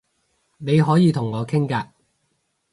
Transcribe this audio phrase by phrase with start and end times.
[0.57, 1.89] 你可以同我傾㗎